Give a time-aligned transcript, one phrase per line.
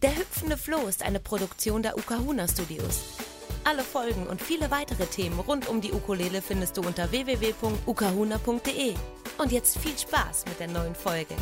[0.00, 3.16] Der hüpfende Floh ist eine Produktion der Ukahuna Studios.
[3.64, 8.94] Alle Folgen und viele weitere Themen rund um die Ukulele findest du unter www.ukahuna.de.
[9.38, 11.34] Und jetzt viel Spaß mit der neuen Folge.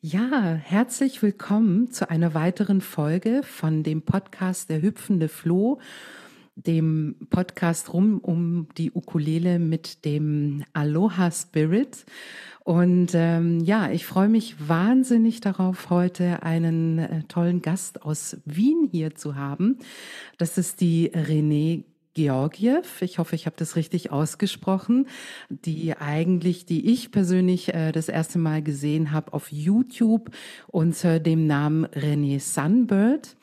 [0.00, 5.80] Ja, herzlich willkommen zu einer weiteren Folge von dem Podcast Der hüpfende Floh
[6.54, 12.04] dem Podcast rum um die Ukulele mit dem Aloha Spirit.
[12.64, 18.88] Und ähm, ja, ich freue mich wahnsinnig darauf, heute einen äh, tollen Gast aus Wien
[18.90, 19.78] hier zu haben.
[20.38, 21.84] Das ist die Renée
[22.14, 25.06] Georgiev, ich hoffe, ich habe das richtig ausgesprochen,
[25.48, 30.30] die eigentlich, die ich persönlich äh, das erste Mal gesehen habe auf YouTube
[30.66, 33.36] unter dem Namen René Sunbird.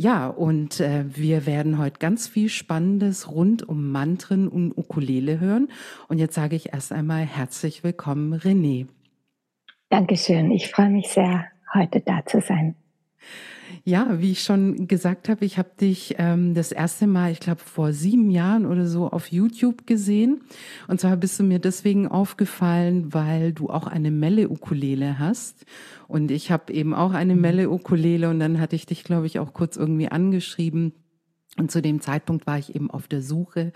[0.00, 5.72] Ja, und äh, wir werden heute ganz viel Spannendes rund um Mantren und Ukulele hören.
[6.06, 8.86] Und jetzt sage ich erst einmal herzlich willkommen, René.
[9.88, 10.52] Dankeschön.
[10.52, 12.76] Ich freue mich sehr, heute da zu sein.
[13.88, 17.62] Ja, wie ich schon gesagt habe, ich habe dich ähm, das erste Mal, ich glaube
[17.62, 20.42] vor sieben Jahren oder so auf YouTube gesehen.
[20.88, 25.64] Und zwar bist du mir deswegen aufgefallen, weil du auch eine Melle-Ukulele hast.
[26.06, 27.40] Und ich habe eben auch eine mhm.
[27.40, 30.92] Melle-Ukulele und dann hatte ich dich, glaube ich, auch kurz irgendwie angeschrieben.
[31.56, 33.72] Und zu dem Zeitpunkt war ich eben auf der Suche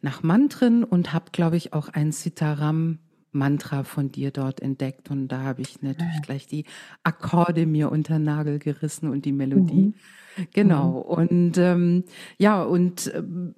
[0.00, 2.98] nach Mantren und habe, glaube ich, auch ein Sitaram
[3.32, 6.20] Mantra von dir dort entdeckt und da habe ich natürlich ja.
[6.22, 6.64] gleich die
[7.02, 9.92] Akkorde mir unter Nagel gerissen und die Melodie.
[10.36, 10.46] Mhm.
[10.52, 10.90] Genau.
[10.90, 10.96] Mhm.
[10.96, 12.04] Und ähm,
[12.38, 13.54] ja, und ähm,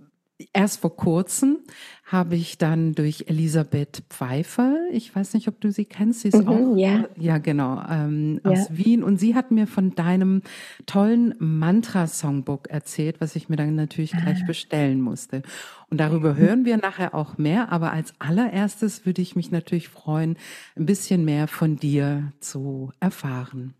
[0.52, 1.58] erst vor kurzem
[2.04, 6.42] habe ich dann durch Elisabeth Pfeiffer, ich weiß nicht, ob du sie kennst, sie ist
[6.42, 8.50] mhm, auch, ja, ja genau, ähm, ja.
[8.50, 10.42] aus Wien und sie hat mir von deinem
[10.84, 14.46] tollen Mantra-Songbook erzählt, was ich mir dann natürlich gleich ah.
[14.46, 15.42] bestellen musste.
[15.90, 20.36] Und darüber hören wir nachher auch mehr, aber als allererstes würde ich mich natürlich freuen,
[20.76, 23.74] ein bisschen mehr von dir zu erfahren.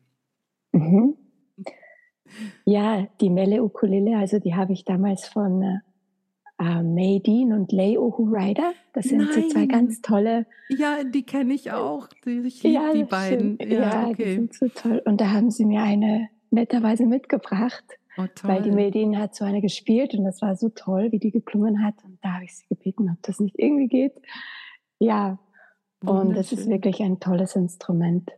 [0.73, 1.17] Mhm.
[2.65, 5.83] Ja, die Melle Ukulele, also die habe ich damals von
[6.63, 8.73] äh, Maydeen und Lei Ohu Rider.
[8.93, 9.33] Das sind Nein.
[9.33, 10.47] so zwei ganz tolle.
[10.69, 12.09] Ja, die kenne ich auch.
[12.25, 13.59] Ich liebe ja, die beiden.
[13.61, 14.25] Ja, ja okay.
[14.25, 15.03] die sind so toll.
[15.05, 17.85] Und da haben sie mir eine netterweise mitgebracht.
[18.19, 21.31] Oh, weil die Maydeen hat so eine gespielt und das war so toll, wie die
[21.31, 21.95] geklungen hat.
[22.05, 24.13] Und da habe ich sie gebeten, ob das nicht irgendwie geht.
[24.99, 25.39] Ja,
[26.05, 28.31] und das ist wirklich ein tolles Instrument.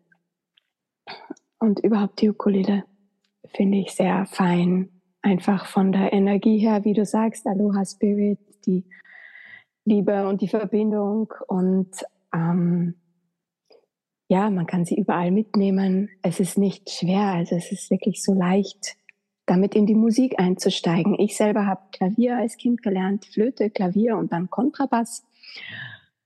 [1.59, 2.85] Und überhaupt die Ukulele
[3.49, 4.94] finde ich sehr fein
[5.25, 8.85] einfach von der Energie her, wie du sagst, Aloha Spirit, die
[9.85, 11.91] Liebe und die Verbindung und
[12.33, 12.95] ähm,
[14.29, 16.09] ja, man kann sie überall mitnehmen.
[16.23, 18.97] Es ist nicht schwer, also es ist wirklich so leicht,
[19.47, 21.19] damit in die Musik einzusteigen.
[21.19, 25.25] Ich selber habe Klavier als Kind gelernt, Flöte, Klavier und dann Kontrabass.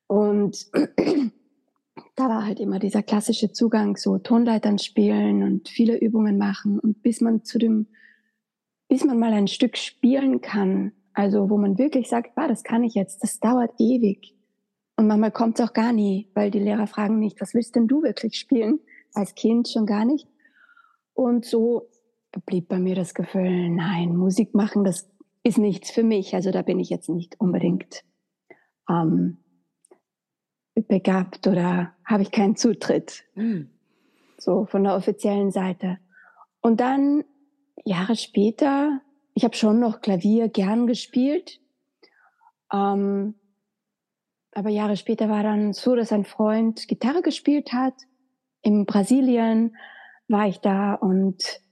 [0.07, 0.67] Und
[2.17, 6.79] da war halt immer dieser klassische Zugang, so Tonleitern spielen und viele Übungen machen.
[6.79, 7.89] Und bis man zu dem
[8.89, 12.85] bis man mal ein Stück spielen kann, also wo man wirklich sagt, bah, das kann
[12.85, 14.35] ich jetzt, das dauert ewig.
[14.97, 17.87] Und manchmal kommt es auch gar nie, weil die Lehrer fragen nicht, was willst denn
[17.87, 18.81] du wirklich spielen?
[19.15, 20.27] Als Kind schon gar nicht.
[21.15, 21.89] Und so
[22.47, 25.11] blieb bei mir das Gefühl, nein, Musik machen, das
[25.43, 26.35] ist nichts für mich.
[26.35, 28.05] Also da bin ich jetzt nicht unbedingt
[28.89, 29.39] ähm,
[30.75, 33.25] begabt oder habe ich keinen Zutritt.
[33.35, 33.71] Mhm.
[34.39, 35.99] So von der offiziellen Seite.
[36.61, 37.25] Und dann
[37.89, 39.01] Jahre später,
[39.33, 41.59] ich habe schon noch Klavier gern gespielt,
[42.71, 43.35] ähm,
[44.53, 47.95] aber Jahre später war dann so, dass ein Freund Gitarre gespielt hat.
[48.61, 49.77] In Brasilien
[50.27, 51.63] war ich da und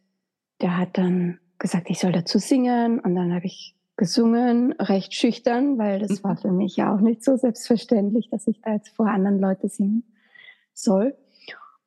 [0.62, 5.76] der hat dann gesagt, ich soll dazu singen und dann habe ich gesungen, recht schüchtern,
[5.78, 9.08] weil das war für mich ja auch nicht so selbstverständlich, dass ich da jetzt vor
[9.08, 10.04] anderen Leuten singen
[10.72, 11.14] soll.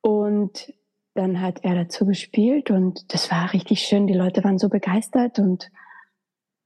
[0.01, 0.73] Und
[1.13, 4.07] dann hat er dazu gespielt und das war richtig schön.
[4.07, 5.69] Die Leute waren so begeistert und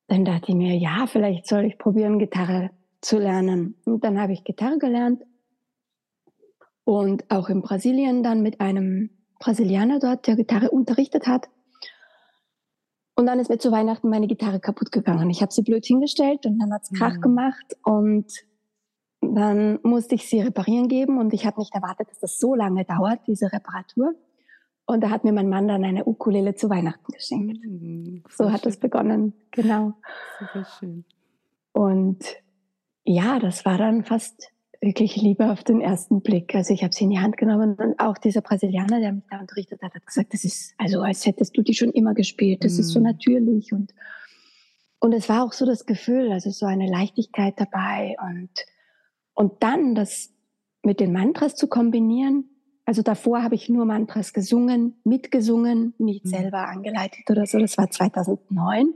[0.07, 2.71] dann dachte ich mir, ja, vielleicht soll ich probieren, Gitarre
[3.01, 3.75] zu lernen.
[3.85, 5.23] Und dann habe ich Gitarre gelernt
[6.83, 9.09] und auch in Brasilien dann mit einem
[9.39, 11.49] Brasilianer dort, der Gitarre unterrichtet hat.
[13.15, 15.29] Und dann ist mir zu Weihnachten meine Gitarre kaputt gegangen.
[15.29, 17.21] Ich habe sie blöd hingestellt und dann hat's Krach mhm.
[17.21, 18.25] gemacht und
[19.21, 22.85] dann musste ich sie reparieren geben und ich habe nicht erwartet, dass das so lange
[22.85, 24.15] dauert, diese Reparatur.
[24.85, 27.63] Und da hat mir mein Mann dann eine Ukulele zu Weihnachten geschenkt.
[27.63, 29.93] Mhm, so hat es begonnen, genau.
[30.39, 31.05] Super schön.
[31.71, 32.19] Und
[33.05, 34.51] ja, das war dann fast
[34.81, 36.53] wirklich Liebe auf den ersten Blick.
[36.53, 39.39] Also ich habe sie in die Hand genommen und auch dieser Brasilianer, der mich da
[39.39, 42.65] unterrichtet hat, hat gesagt, das ist also als hättest du die schon immer gespielt.
[42.65, 42.79] Das mhm.
[42.81, 43.05] ist so mhm.
[43.05, 43.93] natürlich und
[45.03, 48.49] und es war auch so das Gefühl, also so eine Leichtigkeit dabei und,
[49.33, 50.31] und dann das
[50.81, 52.52] mit den Mantras zu kombinieren.
[52.85, 56.29] Also davor habe ich nur Mantras gesungen, mitgesungen, nicht mhm.
[56.29, 57.59] selber angeleitet oder so.
[57.59, 58.93] Das war 2009.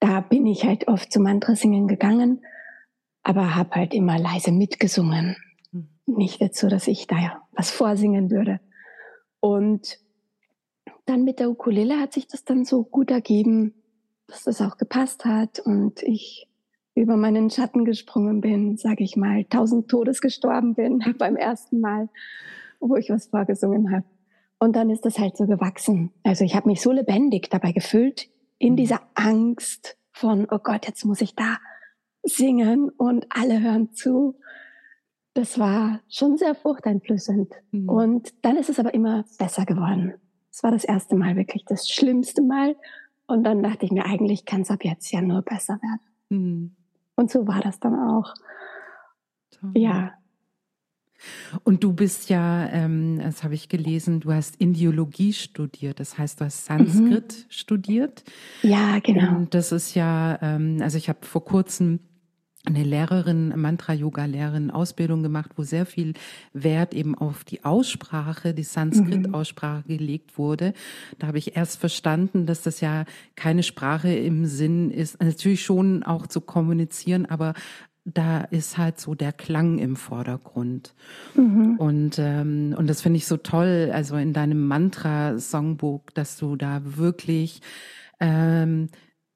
[0.00, 2.44] Da bin ich halt oft zum Mantrasingen gegangen,
[3.22, 5.36] aber habe halt immer leise mitgesungen.
[5.70, 5.88] Mhm.
[6.06, 8.60] Nicht jetzt so, dass ich da was vorsingen würde.
[9.40, 9.98] Und
[11.04, 13.74] dann mit der Ukulele hat sich das dann so gut ergeben,
[14.28, 16.48] dass das auch gepasst hat und ich
[16.94, 22.08] über meinen Schatten gesprungen bin, sage ich mal, tausend Todes gestorben bin beim ersten Mal,
[22.88, 24.04] wo ich was vorgesungen habe.
[24.58, 26.12] Und dann ist das halt so gewachsen.
[26.22, 28.76] Also ich habe mich so lebendig dabei gefühlt, in mhm.
[28.76, 31.56] dieser Angst von, oh Gott, jetzt muss ich da
[32.22, 34.36] singen und alle hören zu.
[35.34, 37.52] Das war schon sehr furchteinflößend.
[37.72, 37.88] Mhm.
[37.88, 40.14] Und dann ist es aber immer besser geworden.
[40.50, 42.76] Es war das erste Mal wirklich das schlimmste Mal.
[43.26, 46.00] Und dann dachte ich mir, eigentlich kann es ab jetzt ja nur besser werden.
[46.28, 46.76] Mhm.
[47.16, 48.34] Und so war das dann auch.
[49.50, 49.72] Toll.
[49.74, 50.12] Ja.
[51.64, 56.40] Und du bist ja, ähm, das habe ich gelesen, du hast Indiologie studiert, das heißt,
[56.40, 57.50] du hast Sanskrit mhm.
[57.50, 58.24] studiert.
[58.62, 59.36] Ja, genau.
[59.36, 62.00] Und das ist ja, ähm, also ich habe vor kurzem
[62.64, 66.14] eine Lehrerin, Mantra-Yoga-Lehrerin Ausbildung gemacht, wo sehr viel
[66.52, 70.72] Wert eben auf die Aussprache, die Sanskrit-Aussprache gelegt wurde.
[71.18, 73.04] Da habe ich erst verstanden, dass das ja
[73.34, 77.54] keine Sprache im Sinn ist, natürlich schon auch zu kommunizieren, aber
[78.04, 80.94] da ist halt so der Klang im Vordergrund.
[81.34, 81.76] Mhm.
[81.78, 86.80] Und, ähm, und das finde ich so toll, also in deinem Mantra-Songbook, dass du da
[86.84, 87.60] wirklich
[88.18, 88.88] ähm,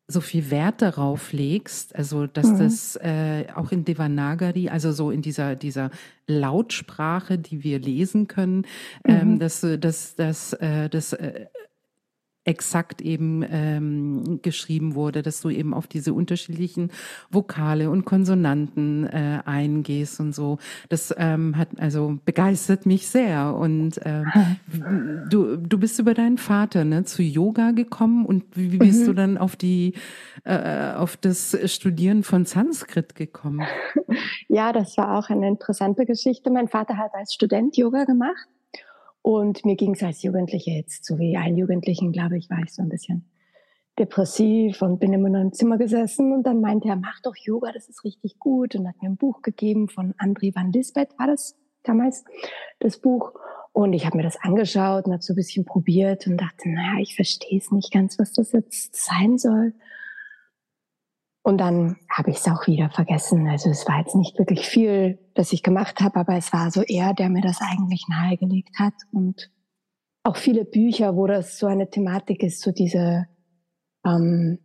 [0.08, 2.58] so viel Wert darauf legst, also dass mhm.
[2.58, 5.90] das äh, auch in Devanagari, also so in dieser dieser
[6.28, 8.66] Lautsprache, die wir lesen können,
[9.04, 9.38] ähm, mhm.
[9.40, 11.46] dass dass dass äh, das äh,
[12.46, 16.90] exakt eben ähm, geschrieben wurde, dass du eben auf diese unterschiedlichen
[17.30, 20.58] Vokale und Konsonanten äh, eingehst und so.
[20.88, 23.54] Das ähm, hat also begeistert mich sehr.
[23.54, 24.22] Und äh,
[25.28, 29.06] du, du bist über deinen Vater ne, zu Yoga gekommen und wie bist mhm.
[29.06, 29.94] du dann auf die
[30.44, 33.66] äh, auf das Studieren von Sanskrit gekommen?
[34.48, 36.50] Ja, das war auch eine interessante Geschichte.
[36.50, 38.46] Mein Vater hat als Student Yoga gemacht
[39.26, 42.72] und mir ging es als Jugendliche jetzt, so wie allen Jugendlichen, glaube ich, war ich
[42.72, 43.28] so ein bisschen
[43.98, 47.72] depressiv und bin immer nur im Zimmer gesessen und dann meinte er, mach doch Yoga,
[47.72, 51.26] das ist richtig gut und hat mir ein Buch gegeben von André van Lisbeth, war
[51.26, 52.24] das damals,
[52.78, 53.32] das Buch.
[53.72, 57.00] Und ich habe mir das angeschaut und habe so ein bisschen probiert und dachte, naja,
[57.00, 59.74] ich verstehe es nicht ganz, was das jetzt sein soll.
[61.46, 63.46] Und dann habe ich es auch wieder vergessen.
[63.46, 66.82] Also es war jetzt nicht wirklich viel, das ich gemacht habe, aber es war so
[66.82, 68.94] er, der mir das eigentlich nahegelegt hat.
[69.12, 69.48] Und
[70.24, 73.28] auch viele Bücher, wo das so eine Thematik ist, so diese
[74.04, 74.58] ähm,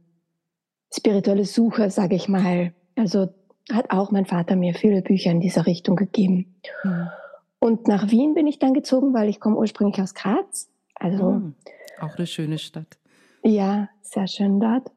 [0.91, 2.73] spirituelle Suche, sage ich mal.
[2.95, 3.31] Also
[3.71, 6.55] hat auch mein Vater mir viele Bücher in dieser Richtung gegeben.
[6.83, 7.09] Mhm.
[7.59, 10.67] Und nach Wien bin ich dann gezogen, weil ich komme ursprünglich aus Graz.
[10.95, 11.55] Also mhm.
[11.99, 12.97] auch eine schöne Stadt.
[13.43, 14.89] Ja, sehr schön dort.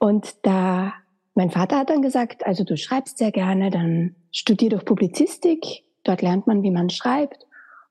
[0.00, 0.94] Und da
[1.34, 5.84] mein Vater hat dann gesagt, also du schreibst sehr gerne, dann studier doch Publizistik.
[6.04, 7.46] Dort lernt man, wie man schreibt.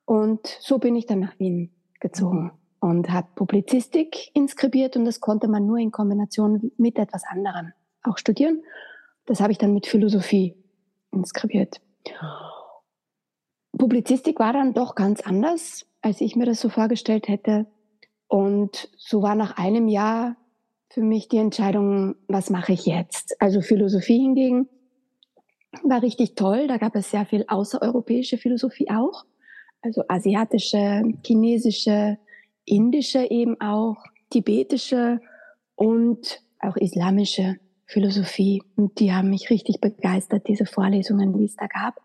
[0.06, 5.48] Und so bin ich dann nach Wien gezogen und habe Publizistik inskribiert und das konnte
[5.48, 8.64] man nur in Kombination mit etwas anderem auch studieren.
[9.26, 10.56] Das habe ich dann mit Philosophie
[11.12, 11.82] inskribiert.
[13.78, 17.68] Publizistik war dann doch ganz anders, als ich mir das so vorgestellt hätte.
[18.28, 20.36] Und so war nach einem Jahr
[20.90, 23.40] für mich die Entscheidung, was mache ich jetzt?
[23.40, 24.68] Also Philosophie hingegen
[25.84, 26.68] war richtig toll.
[26.68, 29.26] Da gab es sehr viel außereuropäische Philosophie auch.
[29.82, 32.18] Also asiatische, chinesische,
[32.66, 33.98] indische eben auch,
[34.30, 35.22] tibetische
[35.76, 38.64] und auch islamische Philosophie.
[38.76, 42.02] Und die haben mich richtig begeistert, diese Vorlesungen, die es da gab.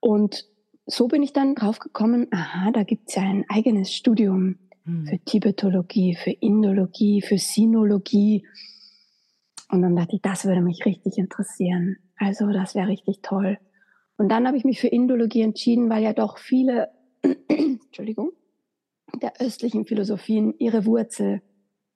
[0.00, 0.46] Und
[0.86, 4.58] so bin ich dann drauf gekommen, aha, da gibt es ja ein eigenes Studium
[5.04, 5.24] für hm.
[5.24, 8.46] Tibetologie, für Indologie, für Sinologie.
[9.70, 11.96] Und dann dachte ich, das würde mich richtig interessieren.
[12.16, 13.58] Also das wäre richtig toll.
[14.16, 16.90] Und dann habe ich mich für Indologie entschieden, weil ja doch viele,
[17.48, 18.32] Entschuldigung,
[19.22, 21.42] der östlichen Philosophien ihre Wurzel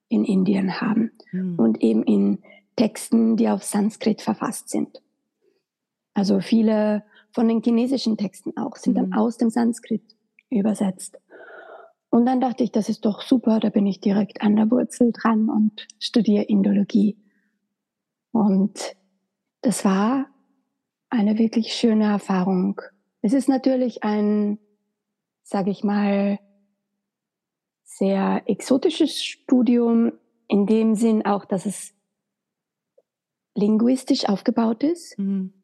[0.08, 1.58] in Indien haben mhm.
[1.58, 2.38] und eben in
[2.76, 5.02] Texten, die auf Sanskrit verfasst sind.
[6.14, 8.96] Also viele von den chinesischen Texten auch sind mhm.
[8.96, 10.02] dann aus dem Sanskrit
[10.50, 11.18] übersetzt.
[12.12, 15.12] Und dann dachte ich, das ist doch super, da bin ich direkt an der Wurzel
[15.12, 17.16] dran und studiere Indologie.
[18.32, 18.94] Und
[19.62, 20.26] das war
[21.08, 22.82] eine wirklich schöne Erfahrung.
[23.22, 24.58] Es ist natürlich ein,
[25.42, 26.38] sage ich mal,
[27.82, 30.12] sehr exotisches Studium,
[30.48, 31.94] in dem Sinn auch, dass es
[33.54, 35.18] linguistisch aufgebaut ist.
[35.18, 35.54] Mhm.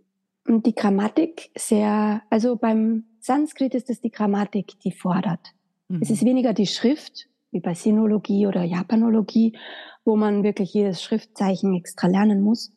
[0.46, 5.52] Und die Grammatik sehr, also beim Sanskrit ist es die Grammatik, die fordert.
[5.88, 6.00] Mhm.
[6.00, 9.56] Es ist weniger die Schrift, wie bei Sinologie oder Japanologie,
[10.04, 12.72] wo man wirklich jedes Schriftzeichen extra lernen muss.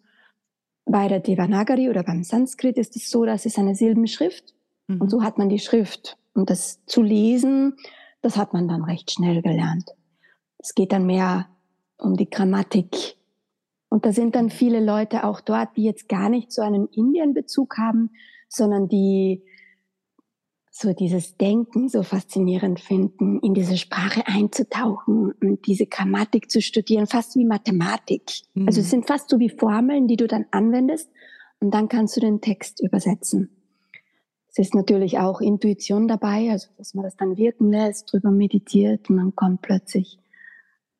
[0.85, 4.53] Bei der Devanagari oder beim Sanskrit ist es so, dass es eine Silbenschrift
[4.87, 5.01] mhm.
[5.01, 6.17] und so hat man die Schrift.
[6.33, 7.75] Und das zu lesen,
[8.21, 9.91] das hat man dann recht schnell gelernt.
[10.57, 11.47] Es geht dann mehr
[11.97, 13.15] um die Grammatik.
[13.89, 17.77] Und da sind dann viele Leute auch dort, die jetzt gar nicht so einen Indien-Bezug
[17.77, 18.11] haben,
[18.47, 19.43] sondern die
[20.73, 27.07] so dieses Denken so faszinierend finden, in diese Sprache einzutauchen und diese Grammatik zu studieren,
[27.07, 28.31] fast wie Mathematik.
[28.53, 28.67] Mhm.
[28.67, 31.11] Also es sind fast so wie Formeln, die du dann anwendest
[31.59, 33.49] und dann kannst du den Text übersetzen.
[34.47, 39.09] Es ist natürlich auch Intuition dabei, also dass man das dann wirken lässt, drüber meditiert
[39.09, 40.19] und dann kommt plötzlich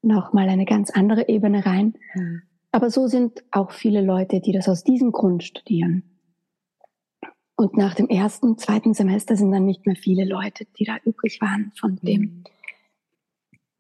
[0.02, 1.94] nochmal eine ganz andere Ebene rein.
[2.14, 2.42] Mhm.
[2.74, 6.04] Aber so sind auch viele Leute, die das aus diesem Grund studieren.
[7.62, 11.40] Und nach dem ersten, zweiten Semester sind dann nicht mehr viele Leute, die da übrig
[11.42, 12.44] waren von dem mhm.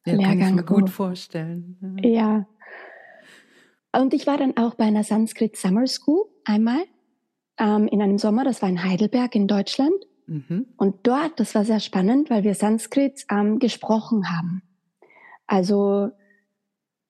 [0.05, 0.39] ja, Lehrgang.
[0.39, 1.97] Kann ich mir gut vorstellen.
[2.03, 2.09] Ja.
[2.09, 2.47] ja.
[3.99, 6.83] Und ich war dann auch bei einer Sanskrit Summer School einmal
[7.57, 8.43] ähm, in einem Sommer.
[8.43, 9.95] Das war in Heidelberg in Deutschland.
[10.27, 10.67] Mhm.
[10.77, 14.61] Und dort, das war sehr spannend, weil wir Sanskrit ähm, gesprochen haben.
[15.47, 16.11] Also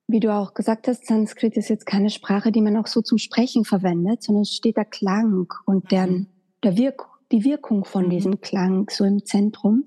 [0.08, 3.18] wie du auch gesagt hast, Sanskrit ist jetzt keine Sprache, die man auch so zum
[3.18, 6.28] Sprechen verwendet, sondern es steht der Klang und deren, mhm.
[6.64, 8.10] Der Wirk die Wirkung von mhm.
[8.10, 9.86] diesem Klang so im Zentrum.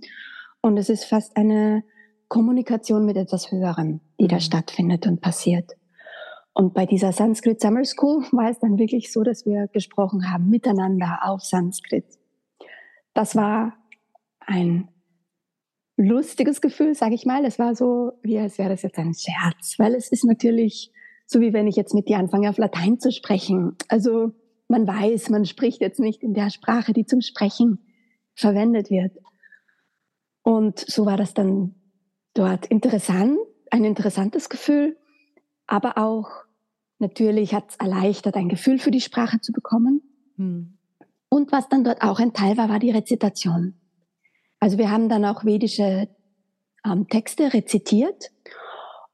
[0.61, 1.85] Und es ist fast eine
[2.29, 4.41] Kommunikation mit etwas Höherem, die da mhm.
[4.41, 5.73] stattfindet und passiert.
[6.55, 10.49] Und bei dieser Sanskrit Summer School war es dann wirklich so, dass wir gesprochen haben
[10.49, 12.07] miteinander auf Sanskrit.
[13.13, 13.75] Das war
[14.41, 14.89] ein
[15.97, 17.45] lustiges Gefühl, sage ich mal.
[17.45, 20.91] Es war so, wie als wäre das jetzt ein Scherz, weil es ist natürlich
[21.27, 23.77] so, wie wenn ich jetzt mit dir anfange, auf Latein zu sprechen.
[23.89, 24.33] Also
[24.69, 27.79] man weiß, man spricht jetzt nicht in der Sprache, die zum Sprechen
[28.35, 29.13] verwendet wird.
[30.43, 31.75] Und so war das dann
[32.35, 33.39] dort interessant,
[33.71, 34.97] ein interessantes Gefühl,
[35.67, 36.29] aber auch
[36.99, 40.03] natürlich hat es erleichtert, ein Gefühl für die Sprache zu bekommen.
[40.37, 40.79] Hm.
[41.29, 43.75] Und was dann dort auch ein Teil war, war die Rezitation.
[44.61, 46.09] Also wir haben dann auch vedische
[46.85, 48.31] ähm, Texte rezitiert.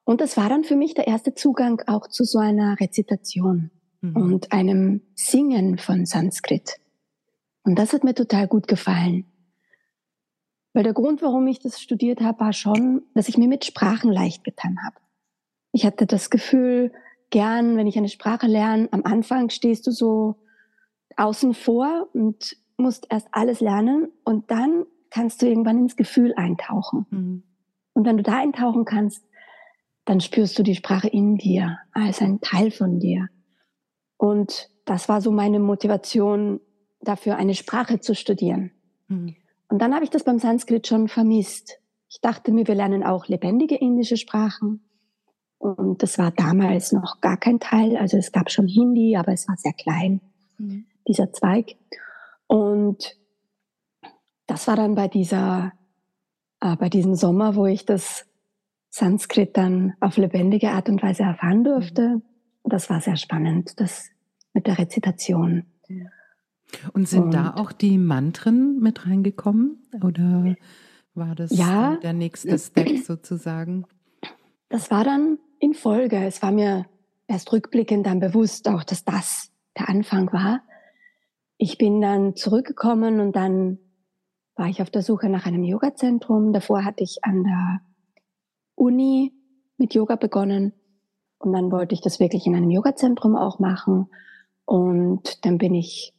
[0.05, 4.17] Und das war dann für mich der erste Zugang auch zu so einer Rezitation mhm.
[4.17, 6.77] und einem Singen von Sanskrit.
[7.63, 9.25] Und das hat mir total gut gefallen.
[10.73, 14.13] Weil der Grund, warum ich das studiert habe, war schon, dass ich mir mit Sprachen
[14.13, 14.97] leicht getan habe.
[15.73, 16.93] Ich hatte das Gefühl,
[17.31, 20.37] gern, wenn ich eine Sprache lerne, am Anfang stehst du so
[21.17, 27.07] außen vor und musst erst alles lernen und dann kannst du irgendwann ins Gefühl eintauchen.
[27.11, 27.43] Mhm.
[27.93, 29.25] Und wenn du da eintauchen kannst,
[30.05, 33.29] dann spürst du die Sprache in dir, als ein Teil von dir.
[34.21, 36.61] Und das war so meine Motivation
[37.01, 38.71] dafür, eine Sprache zu studieren.
[39.09, 39.35] Mhm.
[39.71, 41.79] Und dann habe ich das beim Sanskrit schon vermisst.
[42.07, 44.85] Ich dachte mir, wir lernen auch lebendige indische Sprachen.
[45.57, 47.97] Und das war damals noch gar kein Teil.
[47.97, 50.21] Also es gab schon Hindi, aber es war sehr klein,
[50.59, 50.85] mhm.
[51.09, 51.77] dieser Zweig.
[52.47, 53.17] Und
[54.47, 55.73] das war dann bei dieser,
[56.61, 58.27] äh, bei diesem Sommer, wo ich das
[58.91, 62.21] Sanskrit dann auf lebendige Art und Weise erfahren durfte.
[62.65, 64.11] Das war sehr spannend, das
[64.53, 65.65] mit der Rezitation.
[66.93, 69.89] Und sind und, da auch die Mantren mit reingekommen?
[70.03, 70.55] Oder
[71.15, 73.87] war das ja, der nächste Step sozusagen?
[74.69, 76.17] Das war dann in Folge.
[76.25, 76.87] Es war mir
[77.27, 80.63] erst rückblickend dann bewusst auch, dass das der Anfang war.
[81.57, 83.79] Ich bin dann zurückgekommen und dann
[84.55, 86.53] war ich auf der Suche nach einem Yoga-Zentrum.
[86.53, 87.81] Davor hatte ich an der
[88.75, 89.33] Uni
[89.77, 90.73] mit Yoga begonnen
[91.41, 94.09] und dann wollte ich das wirklich in einem Yoga-Zentrum auch machen.
[94.67, 96.13] Und dann bin ich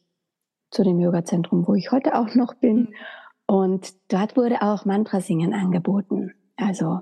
[0.72, 2.78] zu dem Yoga-Zentrum, wo ich heute auch noch bin.
[2.78, 2.94] Mhm.
[3.46, 6.34] Und dort wurde auch Mantrasingen angeboten.
[6.56, 7.01] Also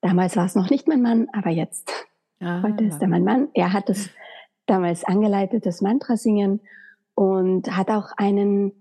[0.00, 1.92] damals war es noch nicht mein Mann, aber jetzt.
[2.40, 3.48] Ah, heute ist er mein Mann.
[3.54, 4.10] Er hat es
[4.66, 6.60] damals angeleitet, das Mantrasingen
[7.14, 8.72] und hat auch einen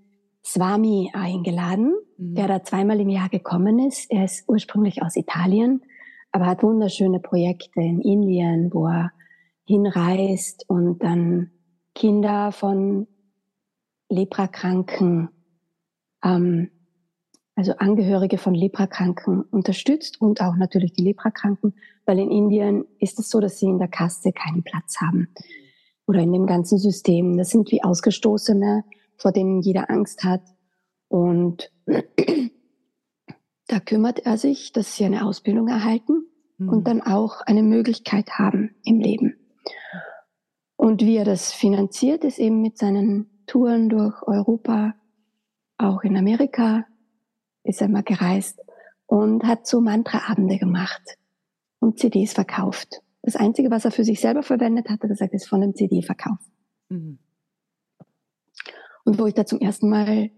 [0.44, 2.34] Swami eingeladen, mhm.
[2.34, 4.10] der da zweimal im Jahr gekommen ist.
[4.10, 5.84] Er ist ursprünglich aus Italien,
[6.36, 9.14] aber hat wunderschöne Projekte in Indien, wo er
[9.64, 11.52] hinreist und dann
[11.94, 13.08] Kinder von
[14.10, 15.30] Leprakranken,
[16.22, 16.72] ähm,
[17.56, 21.74] also Angehörige von Leprakranken unterstützt und auch natürlich die Leprakranken,
[22.06, 25.30] weil in Indien ist es so, dass sie in der Kaste keinen Platz haben
[26.06, 27.38] oder in dem ganzen System.
[27.38, 28.84] Das sind wie Ausgestoßene
[29.16, 30.42] vor denen jeder Angst hat.
[31.08, 31.72] Und
[33.68, 36.26] da kümmert er sich, dass sie eine Ausbildung erhalten
[36.58, 36.70] mhm.
[36.70, 39.38] und dann auch eine Möglichkeit haben im Leben.
[40.76, 44.96] Und wie er das finanziert, ist eben mit seinen Touren durch Europa,
[45.78, 46.86] auch in Amerika
[47.64, 48.62] ist er mal gereist
[49.08, 51.02] und hat so Mantra-Abende gemacht
[51.80, 53.02] und CDs verkauft.
[53.22, 56.38] Das Einzige, was er für sich selber verwendet, hat er gesagt, ist von einem CD-Verkauf.
[56.90, 57.20] Mhm.
[59.04, 60.32] Und wo ich da zum ersten Mal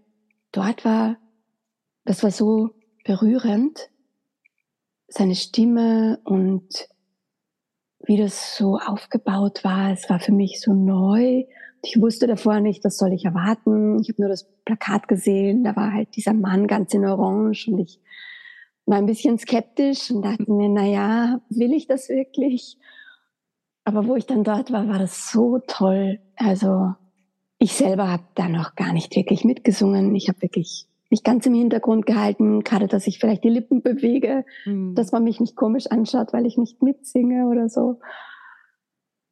[0.52, 1.18] dort war,
[2.04, 2.70] das war so
[3.04, 3.90] berührend,
[5.08, 6.88] seine Stimme und
[8.04, 9.92] wie das so aufgebaut war.
[9.92, 11.44] Es war für mich so neu.
[11.82, 14.00] Ich wusste davor nicht, was soll ich erwarten.
[14.00, 15.64] Ich habe nur das Plakat gesehen.
[15.64, 18.00] Da war halt dieser Mann ganz in Orange und ich
[18.86, 22.78] war ein bisschen skeptisch und dachte mir, na ja, will ich das wirklich?
[23.84, 26.20] Aber wo ich dann dort war, war das so toll.
[26.36, 26.94] Also
[27.58, 30.14] ich selber habe da noch gar nicht wirklich mitgesungen.
[30.14, 34.44] Ich habe wirklich mich ganz im Hintergrund gehalten, gerade dass ich vielleicht die Lippen bewege,
[34.64, 34.94] mhm.
[34.94, 38.00] dass man mich nicht komisch anschaut, weil ich nicht mitsinge oder so.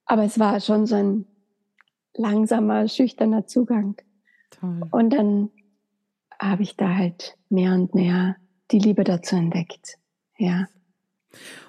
[0.06, 1.26] Aber es war schon so ein
[2.14, 3.96] langsamer, schüchterner Zugang.
[4.50, 4.82] Toll.
[4.90, 5.50] Und dann
[6.38, 8.36] habe ich da halt mehr und mehr
[8.70, 9.98] die Liebe dazu entdeckt.
[10.38, 10.66] Ja.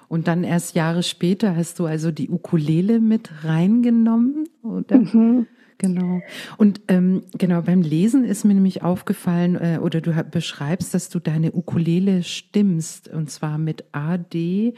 [0.08, 4.98] Und dann erst Jahre später hast du also die Ukulele mit reingenommen, oder?
[4.98, 5.46] Mhm.
[5.78, 6.20] Genau.
[6.56, 11.20] Und ähm, genau beim Lesen ist mir nämlich aufgefallen, äh, oder du beschreibst, dass du
[11.20, 14.74] deine Ukulele stimmst, und zwar mit A, D,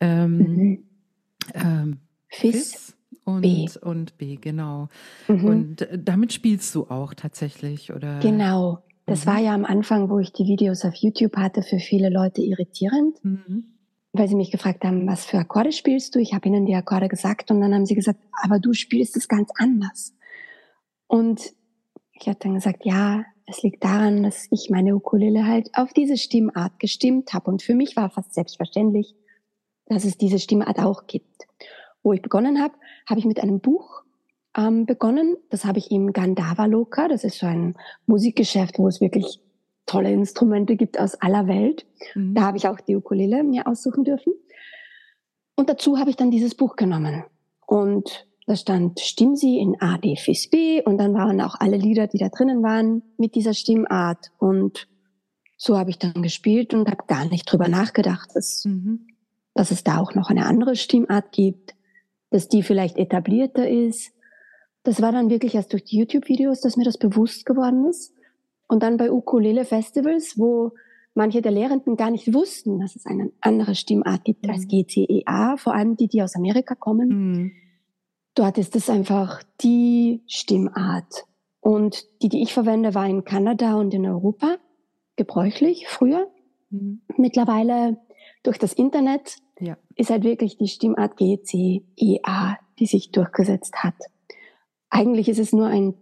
[0.00, 0.78] ähm, mhm.
[1.54, 1.96] ähm,
[2.28, 3.66] Fis, Fis und B.
[3.80, 4.88] und B, genau.
[5.28, 5.44] Mhm.
[5.44, 8.20] Und äh, damit spielst du auch tatsächlich, oder?
[8.20, 8.82] Genau.
[9.06, 9.30] Das mhm.
[9.30, 13.16] war ja am Anfang, wo ich die Videos auf YouTube hatte, für viele Leute irritierend.
[13.24, 13.64] Mhm
[14.14, 16.20] weil sie mich gefragt haben, was für Akkorde spielst du?
[16.20, 19.26] Ich habe ihnen die Akkorde gesagt und dann haben sie gesagt, aber du spielst es
[19.26, 20.14] ganz anders.
[21.06, 21.52] Und
[22.12, 26.16] ich habe dann gesagt, ja, es liegt daran, dass ich meine Ukulele halt auf diese
[26.16, 27.50] Stimmart gestimmt habe.
[27.50, 29.14] Und für mich war fast selbstverständlich,
[29.86, 31.46] dass es diese Stimmart auch gibt.
[32.02, 32.74] Wo ich begonnen habe,
[33.08, 34.02] habe ich mit einem Buch
[34.56, 35.36] ähm, begonnen.
[35.50, 37.08] Das habe ich im Gandhava Loka.
[37.08, 37.76] Das ist so ein
[38.06, 39.40] Musikgeschäft, wo es wirklich
[39.86, 41.86] tolle Instrumente gibt aus aller Welt.
[42.14, 42.34] Mhm.
[42.34, 44.32] Da habe ich auch die Ukulele mir aussuchen dürfen.
[45.56, 47.24] Und dazu habe ich dann dieses Buch genommen.
[47.66, 52.06] Und da stand Stimmsi in A, D, Fis, B und dann waren auch alle Lieder,
[52.06, 54.32] die da drinnen waren, mit dieser Stimmart.
[54.38, 54.86] Und
[55.56, 59.06] so habe ich dann gespielt und habe gar nicht drüber nachgedacht, dass, mhm.
[59.54, 61.74] dass es da auch noch eine andere Stimmart gibt,
[62.30, 64.12] dass die vielleicht etablierter ist.
[64.82, 68.12] Das war dann wirklich erst durch die YouTube-Videos, dass mir das bewusst geworden ist.
[68.68, 70.72] Und dann bei Ukulele-Festivals, wo
[71.14, 74.50] manche der Lehrenden gar nicht wussten, dass es eine andere Stimmart gibt mhm.
[74.50, 77.08] als GCEA, vor allem die, die aus Amerika kommen.
[77.08, 77.52] Mhm
[78.34, 81.24] Dort ist es einfach die Stimmart.
[81.60, 84.56] Und die, die ich verwende, war in Kanada und in Europa
[85.16, 86.28] gebräuchlich früher.
[86.70, 87.00] Mhm.
[87.16, 87.98] Mittlerweile
[88.42, 89.76] durch das Internet ja.
[89.94, 93.94] ist halt wirklich die Stimmart G, C, E, A, die sich durchgesetzt hat.
[94.90, 95.94] Eigentlich ist es nur ein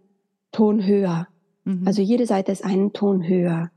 [0.51, 1.29] Ton höher.
[1.65, 1.87] Mhm.
[1.87, 3.71] Also jede Seite ist einen Ton höher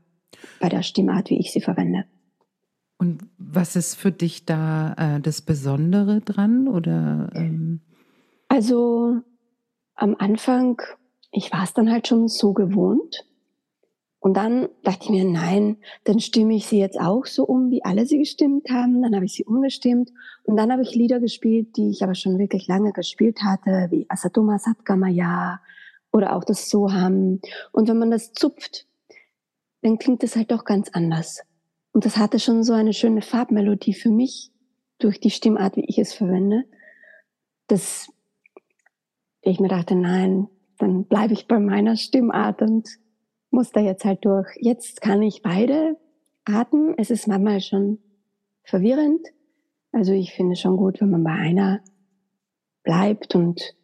[0.60, 2.04] bei der Stimmart, wie ich sie verwende.
[2.98, 6.66] Und was ist für dich da äh, das Besondere dran?
[6.66, 7.82] Oder ähm
[8.56, 9.20] also
[9.94, 10.80] am Anfang,
[11.30, 13.26] ich war es dann halt schon so gewohnt.
[14.18, 17.84] Und dann dachte ich mir, nein, dann stimme ich sie jetzt auch so um, wie
[17.84, 19.02] alle sie gestimmt haben.
[19.02, 20.10] Dann habe ich sie umgestimmt.
[20.44, 24.06] Und dann habe ich Lieder gespielt, die ich aber schon wirklich lange gespielt hatte, wie
[24.08, 25.60] Asatoma Satgamaya
[26.10, 27.40] oder auch das Soham.
[27.72, 28.86] Und wenn man das zupft,
[29.82, 31.42] dann klingt es halt doch ganz anders.
[31.92, 34.50] Und das hatte schon so eine schöne Farbmelodie für mich
[34.98, 36.64] durch die Stimmart, wie ich es verwende.
[37.66, 38.08] Das
[39.50, 42.88] ich mir dachte, nein, dann bleibe ich bei meiner Stimmart und
[43.50, 44.48] muss da jetzt halt durch.
[44.60, 45.96] Jetzt kann ich beide
[46.44, 46.94] Arten.
[46.98, 47.98] Es ist manchmal schon
[48.64, 49.26] verwirrend.
[49.92, 51.80] Also ich finde schon gut, wenn man bei einer
[52.82, 53.74] bleibt und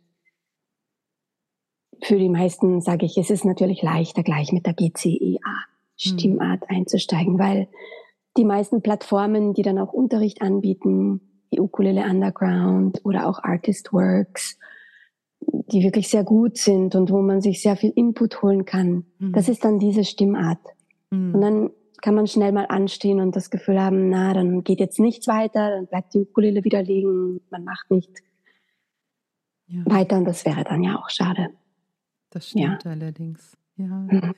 [2.03, 5.39] für die meisten sage ich, es ist natürlich leichter, gleich mit der GCEA
[5.97, 6.77] Stimmart mhm.
[6.77, 7.69] einzusteigen, weil
[8.37, 11.21] die meisten Plattformen, die dann auch Unterricht anbieten,
[11.53, 14.59] die Ukulele Underground oder auch Artist Works
[15.47, 19.05] die wirklich sehr gut sind und wo man sich sehr viel Input holen kann.
[19.19, 19.33] Mhm.
[19.33, 20.61] Das ist dann diese Stimmart.
[21.11, 21.35] Mhm.
[21.35, 21.71] Und dann
[22.03, 25.71] kann man schnell mal anstehen und das Gefühl haben, na, dann geht jetzt nichts weiter,
[25.71, 28.11] dann bleibt die Ukulele wieder liegen, man macht nicht
[29.69, 29.83] ja.
[29.87, 31.51] weiter und das wäre dann ja auch schade.
[32.31, 32.91] Das stimmt ja.
[32.91, 33.57] allerdings.
[33.77, 33.87] Ja.
[33.87, 34.35] Mhm.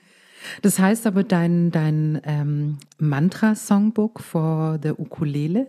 [0.61, 5.67] Das heißt aber, dein, dein ähm, Mantra-Songbook for the Ukulele,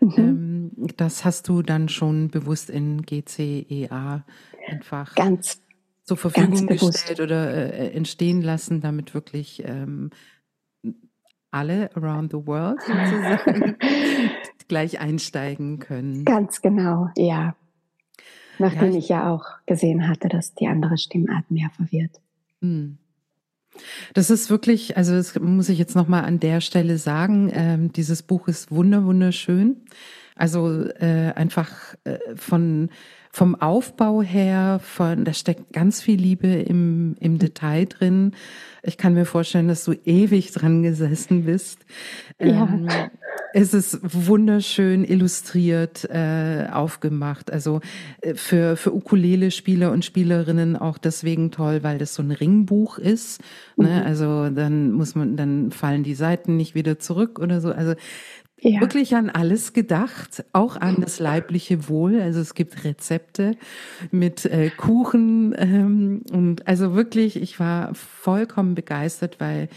[0.00, 0.12] mhm.
[0.16, 4.24] ähm, das hast du dann schon bewusst in GCEA
[4.72, 5.62] einfach ganz
[6.04, 10.10] zur Verfügung gestellt oder äh, entstehen lassen, damit wirklich ähm,
[11.50, 13.76] alle around the world sozusagen
[14.68, 16.24] gleich einsteigen können.
[16.24, 17.54] Ganz genau, ja.
[18.58, 22.20] Nachdem ja, ich, ich, ja auch gesehen hatte, dass die andere Stimmart mehr verwirrt.
[22.60, 22.98] Hm.
[24.14, 28.22] Das ist wirklich, also das muss ich jetzt nochmal an der Stelle sagen, ähm, dieses
[28.22, 29.76] Buch ist wunder, wunderschön.
[30.36, 32.90] Also äh, einfach äh, von
[33.34, 38.32] vom Aufbau her, von da steckt ganz viel Liebe im, im Detail drin.
[38.82, 41.78] Ich kann mir vorstellen, dass du ewig dran gesessen bist.
[42.38, 42.68] Ja.
[42.70, 42.88] Ähm,
[43.54, 47.50] es ist wunderschön illustriert, äh, aufgemacht.
[47.50, 47.80] Also
[48.20, 53.40] äh, für, für Ukulele-Spieler und Spielerinnen auch deswegen toll, weil das so ein Ringbuch ist.
[53.76, 53.88] Ne?
[54.00, 54.06] Mhm.
[54.06, 57.72] Also dann muss man, dann fallen die Seiten nicht wieder zurück oder so.
[57.72, 57.94] Also
[58.62, 58.80] ja.
[58.80, 62.20] wirklich an alles gedacht, auch an das leibliche Wohl.
[62.20, 63.56] Also es gibt Rezepte
[64.10, 69.68] mit äh, Kuchen ähm, und also wirklich, ich war vollkommen begeistert, weil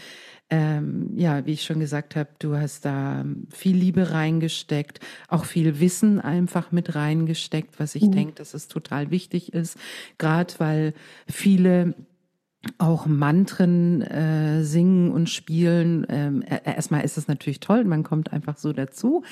[0.48, 5.80] ähm, ja, wie ich schon gesagt habe, du hast da viel Liebe reingesteckt, auch viel
[5.80, 8.12] Wissen einfach mit reingesteckt, was ich mhm.
[8.12, 9.76] denke, dass es total wichtig ist,
[10.18, 10.94] gerade weil
[11.26, 11.94] viele
[12.78, 16.06] auch Mantren äh, singen und spielen.
[16.08, 19.22] Ähm, erstmal ist es natürlich toll, man kommt einfach so dazu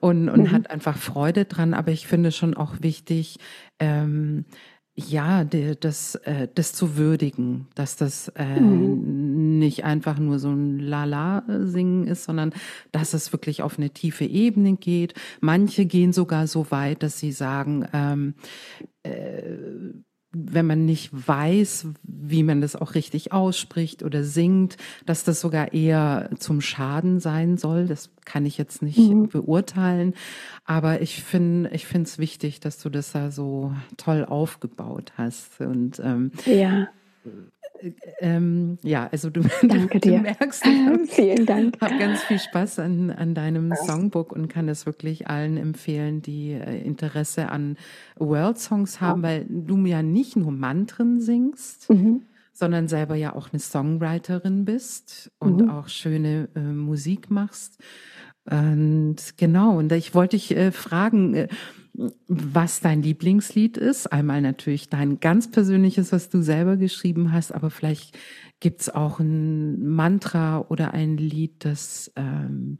[0.00, 0.52] und, und mhm.
[0.52, 3.38] hat einfach Freude dran, aber ich finde schon auch wichtig,
[3.78, 4.44] ähm,
[4.98, 9.58] ja, das, äh, das zu würdigen, dass das äh, mhm.
[9.58, 12.52] nicht einfach nur so ein Lala-Singen ist, sondern
[12.90, 15.14] dass es wirklich auf eine tiefe Ebene geht.
[15.40, 18.34] Manche gehen sogar so weit, dass sie sagen, ähm,
[19.04, 19.42] äh,
[20.32, 25.72] wenn man nicht weiß, wie man das auch richtig ausspricht oder singt, dass das sogar
[25.72, 27.86] eher zum Schaden sein soll.
[27.86, 29.28] Das kann ich jetzt nicht mhm.
[29.28, 30.14] beurteilen.
[30.64, 35.60] Aber ich finde, ich finde es wichtig, dass du das da so toll aufgebaut hast.
[35.60, 36.88] Und ähm, ja.
[38.20, 40.20] Ähm, ja, also du, Danke du, dir.
[40.20, 41.76] merkst, ich habe Vielen Dank.
[41.80, 46.52] Hab ganz viel Spaß an, an deinem Songbook und kann es wirklich allen empfehlen, die
[46.52, 47.76] äh, Interesse an
[48.16, 52.22] World Songs haben, weil du ja nicht nur Mantren singst, mhm.
[52.52, 55.70] sondern selber ja auch eine Songwriterin bist und mhm.
[55.70, 57.78] auch schöne äh, Musik machst.
[58.50, 61.48] Und genau, und ich wollte dich äh, fragen, äh,
[62.28, 64.06] was dein Lieblingslied ist.
[64.06, 68.16] Einmal natürlich dein ganz persönliches, was du selber geschrieben hast, aber vielleicht
[68.60, 72.78] gibt's auch ein Mantra oder ein Lied, das ähm,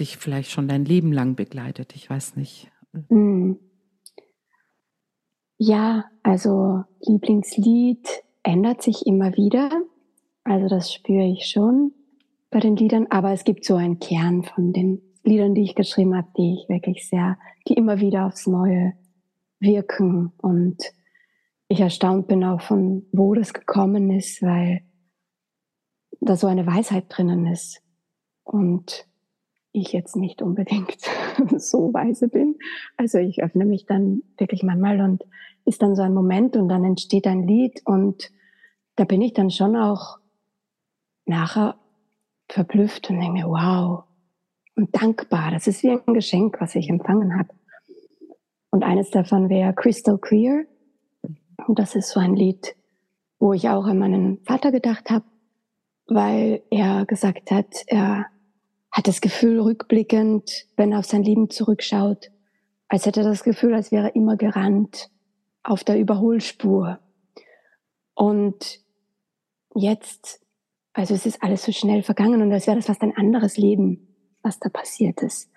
[0.00, 1.94] dich vielleicht schon dein Leben lang begleitet.
[1.94, 2.70] Ich weiß nicht.
[3.08, 3.52] Mm.
[5.58, 8.08] Ja, also Lieblingslied
[8.42, 9.70] ändert sich immer wieder.
[10.42, 11.92] Also das spüre ich schon
[12.50, 16.16] bei den Liedern, aber es gibt so einen Kern von den Liedern, die ich geschrieben
[16.16, 18.94] habe, die ich wirklich sehr, die immer wieder aufs Neue
[19.60, 20.82] wirken und
[21.68, 24.82] ich erstaunt bin auch von wo das gekommen ist, weil
[26.20, 27.80] da so eine Weisheit drinnen ist
[28.42, 29.06] und
[29.72, 30.98] ich jetzt nicht unbedingt
[31.56, 32.56] so weise bin.
[32.96, 35.24] Also ich öffne mich dann wirklich manchmal und
[35.64, 38.32] ist dann so ein Moment und dann entsteht ein Lied und
[38.96, 40.18] da bin ich dann schon auch
[41.24, 41.79] nachher
[42.52, 44.04] verblüfft und denke mir, wow,
[44.76, 45.50] und dankbar.
[45.50, 47.50] Das ist wie ein Geschenk, was ich empfangen habe.
[48.70, 50.64] Und eines davon wäre Crystal Clear.
[51.66, 52.74] Und das ist so ein Lied,
[53.38, 55.24] wo ich auch an meinen Vater gedacht habe,
[56.06, 58.26] weil er gesagt hat, er
[58.90, 62.30] hat das Gefühl rückblickend, wenn er auf sein Leben zurückschaut,
[62.88, 65.10] als hätte er das Gefühl, als wäre er immer gerannt
[65.62, 66.98] auf der Überholspur.
[68.14, 68.80] Und
[69.74, 70.40] jetzt,
[70.92, 74.10] also es ist alles so schnell vergangen und als wäre das fast ein anderes Leben
[74.42, 75.50] was da passiert ist.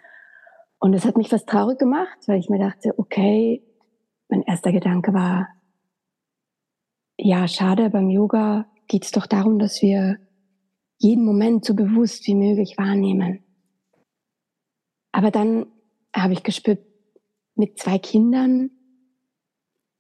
[0.80, 3.64] Und es hat mich fast traurig gemacht, weil ich mir dachte, okay,
[4.30, 5.48] mein erster Gedanke war,
[7.18, 10.18] ja, schade, beim Yoga geht es doch darum, dass wir
[10.98, 13.44] jeden Moment so bewusst wie möglich wahrnehmen.
[15.12, 15.68] Aber dann
[16.14, 16.86] habe ich gespürt,
[17.56, 18.72] mit zwei Kindern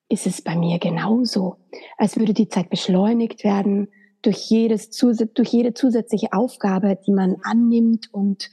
[0.09, 1.57] ist es bei mir genauso,
[1.97, 3.89] als würde die Zeit beschleunigt werden
[4.23, 8.49] durch, jedes, durch jede zusätzliche Aufgabe, die man annimmt und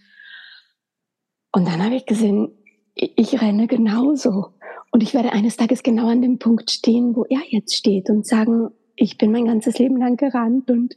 [1.53, 2.53] und dann habe ich gesehen,
[2.95, 4.55] ich renne genauso.
[4.93, 8.27] Und ich werde eines Tages genau an dem Punkt stehen, wo er jetzt steht und
[8.27, 10.95] sagen, ich bin mein ganzes Leben lang gerannt und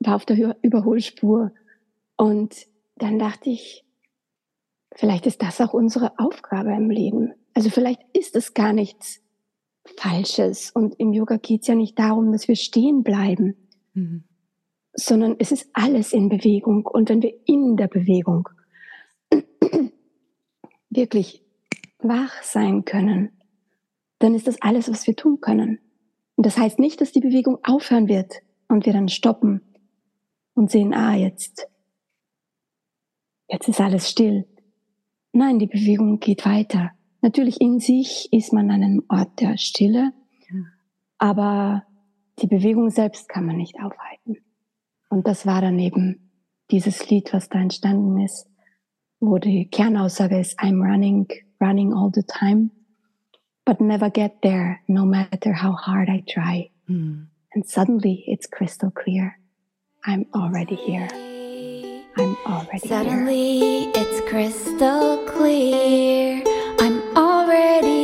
[0.00, 1.52] war auf der Überholspur.
[2.16, 2.54] Und
[2.96, 3.84] dann dachte ich,
[4.94, 7.32] vielleicht ist das auch unsere Aufgabe im Leben.
[7.54, 9.20] Also vielleicht ist es gar nichts
[9.96, 10.70] Falsches.
[10.70, 13.56] Und im Yoga geht es ja nicht darum, dass wir stehen bleiben,
[13.94, 14.24] mhm.
[14.94, 16.86] sondern es ist alles in Bewegung.
[16.86, 18.48] Und wenn wir in der Bewegung
[20.90, 21.42] wirklich
[21.98, 23.30] wach sein können,
[24.18, 25.78] dann ist das alles, was wir tun können.
[26.36, 28.34] Und das heißt nicht, dass die Bewegung aufhören wird
[28.68, 29.60] und wir dann stoppen
[30.54, 31.68] und sehen, ah, jetzt,
[33.48, 34.46] jetzt ist alles still.
[35.32, 36.90] Nein, die Bewegung geht weiter.
[37.20, 40.12] natürlich in sich ist man an einem Ort der Stille,
[41.18, 41.86] aber
[42.40, 44.36] die Bewegung selbst kann man nicht aufhalten.
[45.10, 46.30] Und das war dann eben
[46.70, 48.46] dieses Lied, was da entstanden ist,
[49.20, 51.28] wo die Kernaussage ist, I'm running,
[51.60, 52.70] running all the time,
[53.64, 56.70] but never get there, no matter how hard I try.
[56.88, 57.28] Mm.
[57.54, 59.38] And suddenly it's crystal clear.
[60.04, 61.08] I'm already here.
[62.16, 63.92] I'm already Suddenly here.
[63.94, 66.42] it's crystal clear.
[66.80, 68.01] I'm already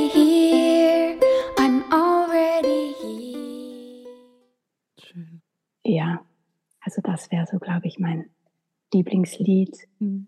[5.89, 6.21] Ja,
[6.83, 8.29] also das wäre so, glaube ich, mein
[8.93, 9.75] Lieblingslied.
[9.99, 10.27] Mhm.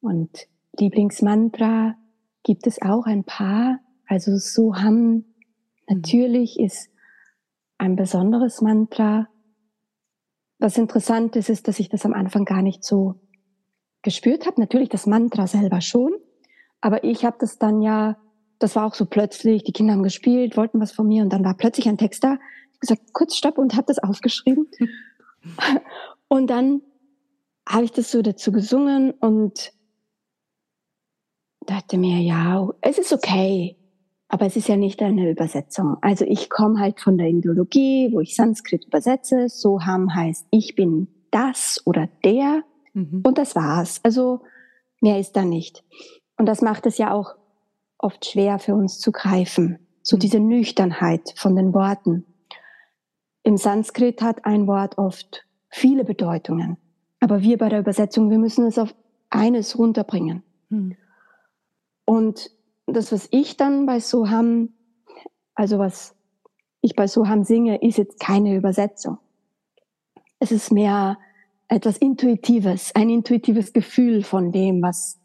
[0.00, 0.46] Und
[0.78, 1.96] Lieblingsmantra
[2.44, 3.80] gibt es auch ein paar.
[4.06, 5.24] Also Soham mhm.
[5.88, 6.88] natürlich ist
[7.78, 9.26] ein besonderes Mantra.
[10.60, 13.16] Was interessant ist, ist, dass ich das am Anfang gar nicht so
[14.02, 14.60] gespürt habe.
[14.60, 16.12] Natürlich das Mantra selber schon,
[16.80, 18.18] aber ich habe das dann ja,
[18.60, 21.44] das war auch so plötzlich, die Kinder haben gespielt, wollten was von mir und dann
[21.44, 22.38] war plötzlich ein Text da.
[22.82, 24.68] Gesagt, kurz stopp und habe das aufgeschrieben.
[26.28, 26.82] und dann
[27.66, 29.72] habe ich das so dazu gesungen und
[31.66, 33.76] dachte mir, ja, es ist okay,
[34.28, 35.96] aber es ist ja nicht eine Übersetzung.
[36.00, 39.48] Also ich komme halt von der Indologie, wo ich Sanskrit übersetze.
[39.48, 42.64] Soham heißt, ich bin das oder der
[42.94, 43.22] mhm.
[43.24, 44.00] und das war's.
[44.02, 44.40] Also
[45.00, 45.84] mehr ist da nicht.
[46.36, 47.36] Und das macht es ja auch
[47.98, 49.78] oft schwer für uns zu greifen.
[50.02, 50.20] So mhm.
[50.20, 52.26] diese Nüchternheit von den Worten.
[53.42, 56.76] Im Sanskrit hat ein Wort oft viele Bedeutungen.
[57.20, 58.94] Aber wir bei der Übersetzung, wir müssen es auf
[59.30, 60.42] eines runterbringen.
[60.70, 60.96] Hm.
[62.04, 62.50] Und
[62.86, 64.70] das, was ich dann bei Soham,
[65.54, 66.14] also was
[66.80, 69.18] ich bei Soham singe, ist jetzt keine Übersetzung.
[70.38, 71.18] Es ist mehr
[71.68, 75.18] etwas Intuitives, ein intuitives Gefühl von dem, was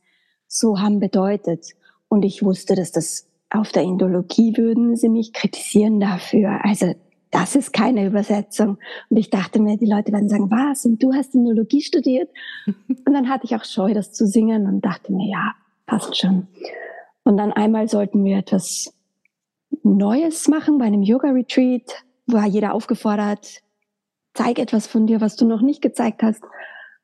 [0.47, 1.73] Soham bedeutet.
[2.07, 6.63] Und ich wusste, dass das auf der Indologie würden sie mich kritisieren dafür.
[6.63, 6.93] Also
[7.31, 8.77] das ist keine Übersetzung.
[9.09, 10.85] Und ich dachte mir, die Leute werden sagen, was?
[10.85, 12.29] Und du hast Sinologie studiert?
[12.67, 15.53] Und dann hatte ich auch Scheu, das zu singen und dachte mir, ja,
[15.85, 16.47] passt schon.
[17.23, 18.93] Und dann einmal sollten wir etwas
[19.83, 23.61] Neues machen bei einem Yoga-Retreat, war jeder aufgefordert,
[24.33, 26.43] zeig etwas von dir, was du noch nicht gezeigt hast.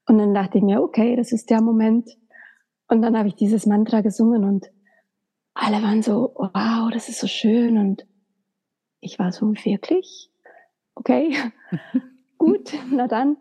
[0.05, 2.09] Und dann dachte ich mir, okay, das ist der Moment.
[2.87, 4.69] Und dann habe ich dieses Mantra gesungen und
[5.53, 8.05] alle waren so, wow, das ist so schön und
[9.03, 10.29] ich war so, wirklich?
[10.95, 11.35] Okay,
[12.37, 13.37] gut, na dann.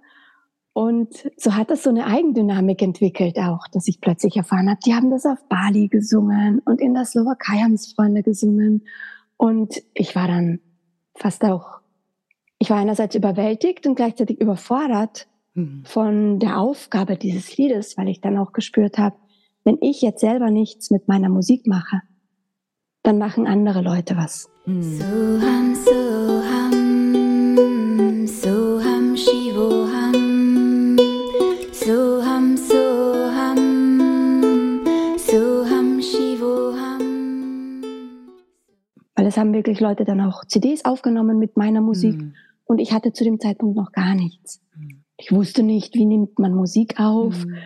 [0.74, 4.94] Und so hat das so eine Eigendynamik entwickelt auch, dass ich plötzlich erfahren habe, die
[4.94, 8.86] haben das auf Bali gesungen und in der Slowakei haben es Freunde gesungen.
[9.36, 10.60] Und ich war dann
[11.14, 11.80] fast auch,
[12.58, 15.82] ich war einerseits überwältigt und gleichzeitig überfordert mhm.
[15.84, 19.16] von der Aufgabe dieses Liedes, weil ich dann auch gespürt habe,
[19.64, 22.00] wenn ich jetzt selber nichts mit meiner Musik mache,
[23.02, 24.48] dann machen andere Leute was.
[24.64, 26.76] Soham, Soham,
[28.26, 30.96] Soham, Shivoham,
[31.72, 33.58] Soham, Soham,
[35.18, 37.82] Soham, Shivoham.
[39.16, 42.34] Weil es haben wirklich Leute dann auch CDs aufgenommen mit meiner Musik mhm.
[42.66, 44.62] und ich hatte zu dem Zeitpunkt noch gar nichts.
[44.76, 45.02] Mhm.
[45.16, 47.44] Ich wusste nicht, wie nimmt man Musik auf.
[47.46, 47.56] Mhm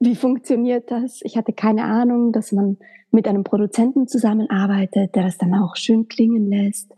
[0.00, 1.20] wie funktioniert das?
[1.22, 2.78] Ich hatte keine Ahnung, dass man
[3.10, 6.94] mit einem Produzenten zusammenarbeitet, der das dann auch schön klingen lässt.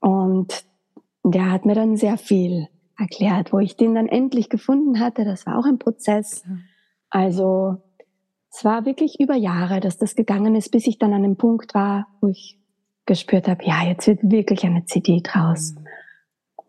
[0.00, 0.64] Und
[1.22, 2.68] der hat mir dann sehr viel
[2.98, 5.24] erklärt, wo ich den dann endlich gefunden hatte.
[5.24, 6.44] Das war auch ein Prozess.
[7.10, 7.76] Also
[8.50, 11.74] es war wirklich über Jahre, dass das gegangen ist, bis ich dann an dem Punkt
[11.74, 12.58] war, wo ich
[13.04, 15.74] gespürt habe, ja, jetzt wird wirklich eine CD draus.
[15.74, 15.86] Mhm.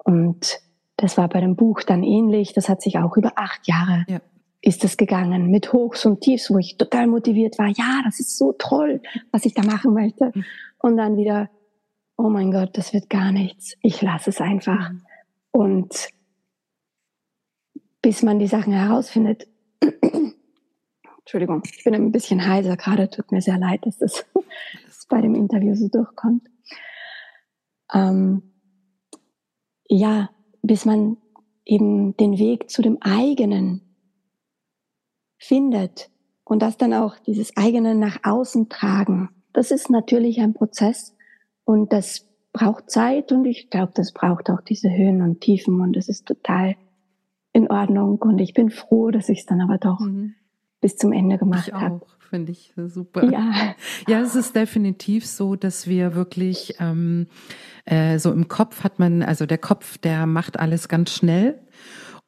[0.03, 0.59] Und
[0.97, 2.53] das war bei dem Buch dann ähnlich.
[2.53, 4.19] Das hat sich auch über acht Jahre ja
[4.61, 7.67] ist es gegangen mit Hochs und Tiefs, wo ich total motiviert war.
[7.67, 10.31] Ja, das ist so toll, was ich da machen möchte.
[10.79, 11.49] Und dann wieder,
[12.17, 13.75] oh mein Gott, das wird gar nichts.
[13.81, 14.91] Ich lasse es einfach.
[15.51, 16.09] Und
[18.01, 19.47] bis man die Sachen herausfindet.
[21.19, 23.09] Entschuldigung, ich bin ein bisschen heiser gerade.
[23.09, 24.25] Tut mir sehr leid, dass das
[25.09, 26.47] bei dem Interview so durchkommt.
[27.93, 28.53] Ähm,
[29.87, 30.29] ja,
[30.61, 31.17] bis man
[31.65, 33.86] eben den Weg zu dem eigenen
[35.37, 36.09] findet
[36.43, 41.15] und das dann auch dieses eigene nach außen tragen, das ist natürlich ein Prozess
[41.63, 45.95] und das braucht Zeit und ich glaube, das braucht auch diese Höhen und Tiefen und
[45.95, 46.75] das ist total
[47.53, 50.35] in Ordnung und ich bin froh, dass ich es dann aber doch mhm.
[50.81, 52.01] bis zum Ende gemacht habe.
[52.29, 53.23] Finde ich super.
[53.31, 53.75] Ja.
[54.07, 57.27] ja, es ist definitiv so, dass wir wirklich ähm,
[57.85, 61.59] äh, so im Kopf hat man, also der Kopf, der macht alles ganz schnell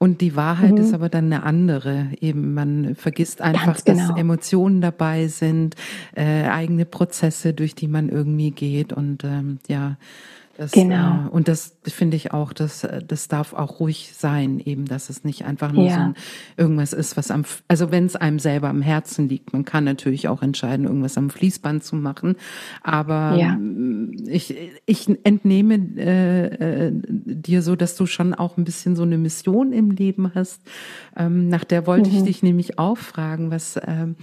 [0.01, 0.77] Und die Wahrheit mhm.
[0.77, 2.07] ist aber dann eine andere.
[2.21, 4.07] Eben, man vergisst einfach, genau.
[4.07, 5.75] dass Emotionen dabei sind,
[6.15, 8.93] äh, eigene Prozesse, durch die man irgendwie geht.
[8.93, 9.97] Und ähm, ja,
[10.59, 11.27] das, genau.
[11.27, 15.23] Äh, und das finde ich auch, das, das darf auch ruhig sein, eben, dass es
[15.23, 15.93] nicht einfach nur ja.
[15.93, 16.13] so ein,
[16.57, 20.27] irgendwas ist, was am, also wenn es einem selber am Herzen liegt, man kann natürlich
[20.27, 22.35] auch entscheiden, irgendwas am Fließband zu machen,
[22.83, 23.57] aber ja.
[24.27, 24.53] ich,
[24.85, 29.71] ich entnehme äh, äh, dir so, dass du schon auch ein bisschen so eine Mission
[29.71, 30.61] im Leben hast.
[31.15, 32.17] Ähm, nach der wollte mhm.
[32.17, 34.17] ich dich nämlich auch fragen, was, ähm,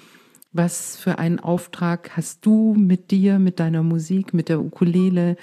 [0.53, 5.39] was für einen Auftrag hast du mit dir, mit deiner Musik, mit der Ukulele?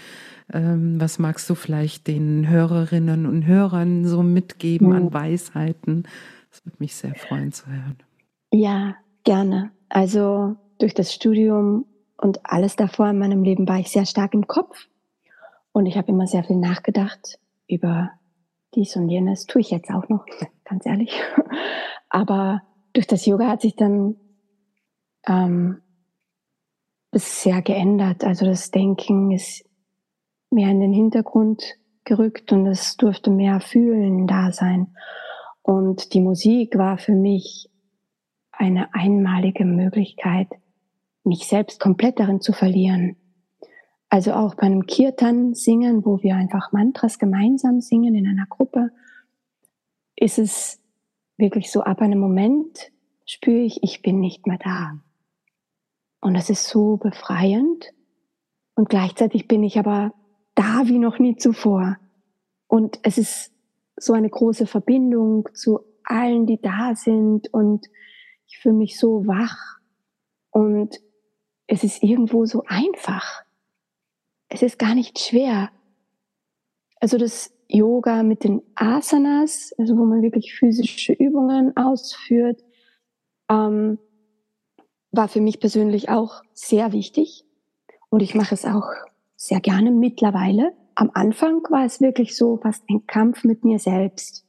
[0.53, 4.95] Ähm, was magst du vielleicht den Hörerinnen und Hörern so mitgeben mhm.
[4.95, 5.13] an hm.
[5.13, 6.03] Weisheiten?
[6.51, 7.97] Das würde mich sehr freuen zu hören.
[8.51, 9.71] Ja, gerne.
[9.89, 11.85] Also durch das Studium
[12.17, 14.87] und alles davor in meinem Leben war ich sehr stark im Kopf
[15.71, 18.11] und ich habe immer sehr viel nachgedacht über
[18.75, 19.47] dies und jenes.
[19.47, 20.25] Tue ich jetzt auch noch,
[20.65, 21.19] ganz ehrlich.
[22.09, 22.61] Aber
[22.93, 24.17] durch das Yoga hat sich dann
[25.27, 25.81] ähm,
[27.11, 28.23] sehr geändert.
[28.23, 29.65] Also das Denken ist
[30.53, 31.63] mehr in den Hintergrund
[32.05, 34.95] gerückt und es durfte mehr Fühlen da sein.
[35.61, 37.69] Und die Musik war für mich
[38.51, 40.47] eine einmalige Möglichkeit,
[41.23, 43.15] mich selbst komplett darin zu verlieren.
[44.09, 48.91] Also auch bei einem Kirtan singen, wo wir einfach Mantras gemeinsam singen in einer Gruppe,
[50.15, 50.79] ist es
[51.37, 52.91] wirklich so, ab einem Moment
[53.25, 54.99] spüre ich, ich bin nicht mehr da.
[56.21, 57.91] Und das ist so befreiend.
[58.75, 60.13] Und gleichzeitig bin ich aber
[60.55, 61.97] da wie noch nie zuvor.
[62.67, 63.51] Und es ist
[63.95, 67.53] so eine große Verbindung zu allen, die da sind.
[67.53, 67.87] Und
[68.47, 69.79] ich fühle mich so wach.
[70.51, 70.99] Und
[71.67, 73.43] es ist irgendwo so einfach.
[74.49, 75.71] Es ist gar nicht schwer.
[76.99, 82.63] Also das Yoga mit den Asanas, also wo man wirklich physische Übungen ausführt,
[83.49, 83.97] ähm,
[85.11, 87.45] war für mich persönlich auch sehr wichtig.
[88.09, 88.85] Und ich mache es auch
[89.43, 90.73] sehr gerne mittlerweile.
[90.95, 94.45] Am Anfang war es wirklich so fast ein Kampf mit mir selbst.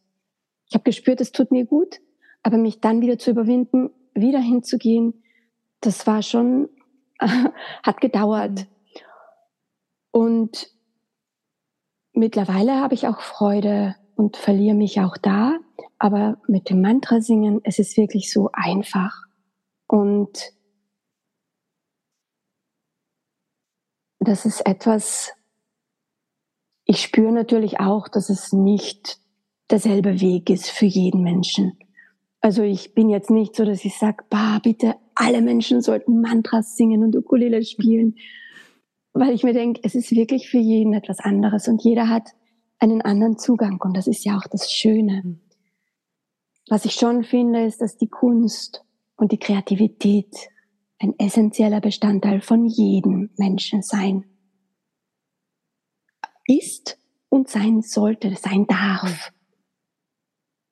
[0.68, 2.00] Ich habe gespürt, es tut mir gut,
[2.44, 5.24] aber mich dann wieder zu überwinden, wieder hinzugehen,
[5.80, 6.68] das war schon,
[7.18, 8.68] hat gedauert.
[10.12, 10.70] Und
[12.12, 15.58] mittlerweile habe ich auch Freude und verliere mich auch da.
[15.98, 19.24] Aber mit dem Mantra singen, es ist wirklich so einfach.
[19.88, 20.53] Und
[24.28, 25.32] das ist etwas,
[26.84, 29.18] ich spüre natürlich auch, dass es nicht
[29.70, 31.78] derselbe Weg ist für jeden Menschen.
[32.40, 36.76] Also ich bin jetzt nicht so, dass ich sage, bah, bitte, alle Menschen sollten Mantras
[36.76, 38.16] singen und Ukulele spielen,
[39.14, 42.28] weil ich mir denke, es ist wirklich für jeden etwas anderes und jeder hat
[42.78, 45.22] einen anderen Zugang und das ist ja auch das Schöne.
[45.24, 45.40] Mhm.
[46.68, 48.84] Was ich schon finde, ist, dass die Kunst
[49.16, 50.34] und die Kreativität
[50.98, 54.24] ein essentieller Bestandteil von jedem Menschen sein
[56.46, 59.32] ist und sein sollte, sein darf.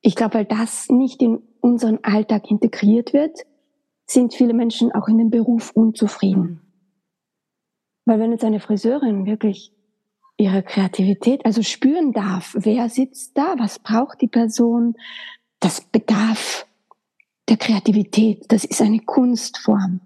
[0.01, 3.39] Ich glaube, weil das nicht in unseren Alltag integriert wird,
[4.05, 6.41] sind viele Menschen auch in dem Beruf unzufrieden.
[6.41, 6.59] Mhm.
[8.05, 9.71] Weil wenn jetzt eine Friseurin wirklich
[10.37, 14.95] ihre Kreativität, also spüren darf, wer sitzt da, was braucht die Person,
[15.59, 16.67] das bedarf
[17.47, 20.01] der Kreativität, das ist eine Kunstform.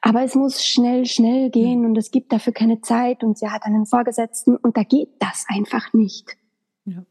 [0.00, 3.64] Aber es muss schnell, schnell gehen und es gibt dafür keine Zeit und sie hat
[3.64, 6.36] einen Vorgesetzten und da geht das einfach nicht.
[6.84, 7.04] Ja.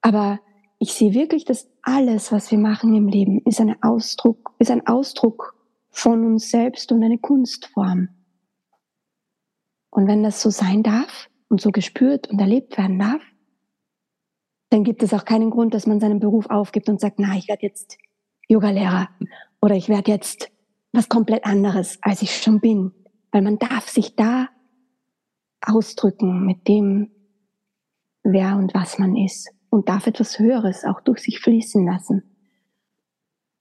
[0.00, 0.40] Aber
[0.78, 4.86] ich sehe wirklich, dass alles, was wir machen im Leben, ist, ein Ausdruck, ist ein
[4.86, 5.54] Ausdruck
[5.90, 8.08] von uns selbst und eine Kunstform.
[9.90, 13.22] Und wenn das so sein darf und so gespürt und erlebt werden darf,
[14.70, 17.48] dann gibt es auch keinen Grund, dass man seinen Beruf aufgibt und sagt, na, ich
[17.48, 17.98] werde jetzt
[18.48, 19.08] Yogalehrer
[19.60, 20.50] oder ich werde jetzt
[20.92, 22.92] was komplett anderes, als ich schon bin.
[23.32, 24.48] Weil man darf sich da
[25.60, 27.10] ausdrücken mit dem,
[28.22, 32.22] wer und was man ist und darf etwas Höheres auch durch sich fließen lassen.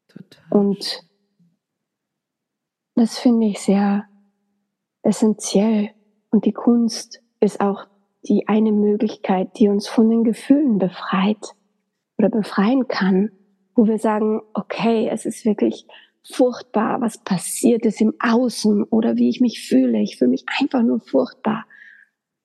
[0.08, 0.44] Total.
[0.50, 1.08] Und
[2.96, 4.08] das finde ich sehr
[5.04, 5.92] essentiell.
[6.32, 7.88] Und die Kunst ist auch
[8.28, 11.56] die eine Möglichkeit, die uns von den Gefühlen befreit
[12.18, 13.32] oder befreien kann,
[13.76, 15.88] wo wir sagen, okay, es ist wirklich
[16.32, 20.00] furchtbar, was passiert ist im Außen oder wie ich mich fühle.
[20.02, 21.66] Ich fühle mich einfach nur furchtbar.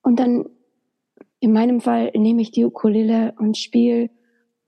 [0.03, 0.47] Und dann,
[1.41, 4.11] in meinem Fall, nehme ich die Ukulele und spiele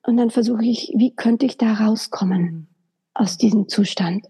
[0.07, 2.69] und dann versuche ich, wie könnte ich da rauskommen
[3.13, 4.27] aus diesem Zustand?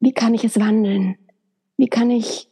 [0.00, 1.18] Wie kann ich es wandeln?
[1.76, 2.48] Wie kann ich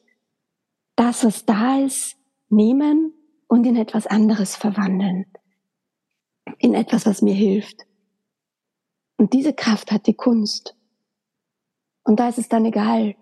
[0.97, 2.17] das, was da ist,
[2.49, 3.15] nehmen
[3.47, 5.27] und in etwas anderes verwandeln?
[6.59, 7.87] In etwas, was mir hilft.
[9.17, 10.77] Und diese Kraft hat die Kunst.
[12.05, 13.15] Und da ist es dann egal,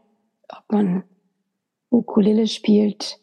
[0.49, 1.05] ob man
[1.91, 3.19] Ukulele spielt,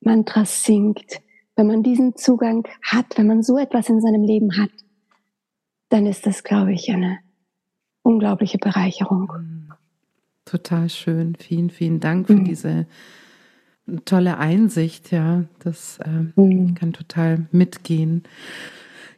[0.00, 1.20] Mantras singt.
[1.56, 4.70] Wenn man diesen Zugang hat, wenn man so etwas in seinem Leben hat,
[5.90, 7.18] dann ist das, glaube ich, eine
[8.02, 9.32] unglaubliche Bereicherung.
[10.44, 11.36] Total schön.
[11.36, 12.44] Vielen, vielen Dank für mhm.
[12.44, 12.86] diese
[14.04, 15.12] tolle Einsicht.
[15.12, 16.74] Ja, das äh, mhm.
[16.74, 18.22] kann total mitgehen.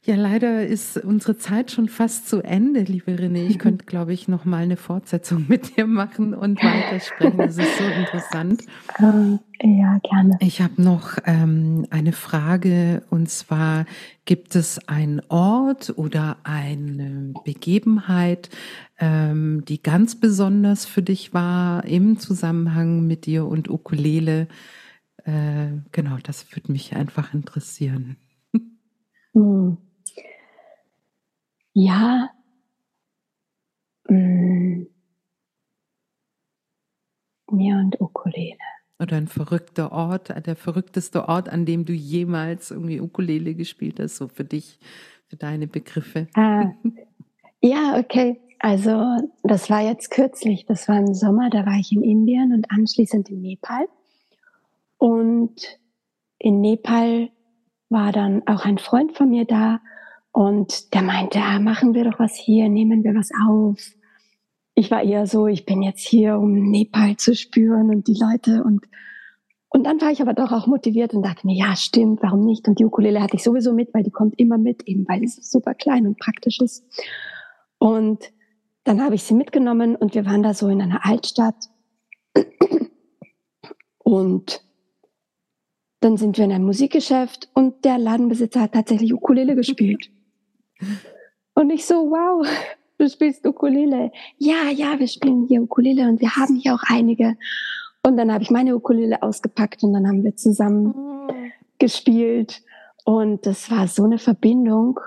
[0.04, 3.46] Ja, leider ist unsere Zeit schon fast zu Ende, liebe René.
[3.46, 7.38] Ich könnte, glaube ich, noch mal eine Fortsetzung mit dir machen und weitersprechen.
[7.38, 8.64] Das ist so interessant.
[8.98, 10.38] Ähm, ja, gerne.
[10.40, 13.86] Ich habe noch ähm, eine Frage und zwar,
[14.24, 18.50] gibt es einen Ort oder eine Begebenheit,
[18.98, 24.48] ähm, die ganz besonders für dich war im Zusammenhang mit dir und Ukulele?
[25.22, 28.16] Äh, genau, das würde mich einfach interessieren.
[29.34, 29.78] Hm.
[31.74, 32.30] Ja.
[34.08, 34.86] Mm.
[37.50, 38.56] Mir und Ukulele.
[38.98, 44.16] Oder ein verrückter Ort, der verrückteste Ort, an dem du jemals irgendwie Ukulele gespielt hast,
[44.16, 44.78] so für dich,
[45.26, 46.28] für deine Begriffe.
[46.34, 46.72] Ah,
[47.60, 48.40] ja, okay.
[48.58, 52.70] Also das war jetzt kürzlich, das war im Sommer, da war ich in Indien und
[52.70, 53.88] anschließend in Nepal.
[54.98, 55.80] Und
[56.38, 57.30] in Nepal
[57.88, 59.80] war dann auch ein Freund von mir da
[60.32, 63.78] und der meinte, ja, machen wir doch was hier, nehmen wir was auf.
[64.74, 68.64] Ich war eher so, ich bin jetzt hier, um Nepal zu spüren und die Leute
[68.64, 68.86] und
[69.74, 72.68] und dann war ich aber doch auch motiviert und dachte mir, ja, stimmt, warum nicht?
[72.68, 75.36] Und die Ukulele hatte ich sowieso mit, weil die kommt immer mit, eben weil es
[75.50, 76.84] super klein und praktisch ist.
[77.78, 78.32] Und
[78.84, 81.56] dann habe ich sie mitgenommen und wir waren da so in einer Altstadt.
[83.98, 84.62] Und
[86.00, 90.10] dann sind wir in einem Musikgeschäft und der Ladenbesitzer hat tatsächlich Ukulele gespielt.
[91.54, 92.46] Und ich so, wow,
[92.98, 94.12] du spielst Ukulele.
[94.38, 97.36] Ja, ja, wir spielen hier Ukulele und wir haben hier auch einige.
[98.04, 101.52] Und dann habe ich meine Ukulele ausgepackt und dann haben wir zusammen mhm.
[101.78, 102.62] gespielt.
[103.04, 105.00] Und das war so eine Verbindung,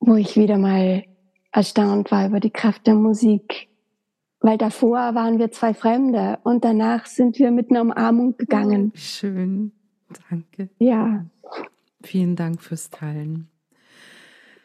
[0.00, 1.04] wo ich wieder mal
[1.52, 3.68] erstaunt war über die Kraft der Musik.
[4.40, 8.92] Weil davor waren wir zwei Fremde und danach sind wir mit einer Umarmung gegangen.
[8.94, 9.72] Schön,
[10.28, 10.68] danke.
[10.78, 11.24] Ja.
[12.02, 13.48] Vielen Dank fürs Teilen.